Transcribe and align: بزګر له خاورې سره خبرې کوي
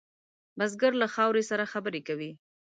بزګر 0.57 0.93
له 1.01 1.07
خاورې 1.13 1.43
سره 1.49 1.69
خبرې 1.73 2.01
کوي 2.07 2.31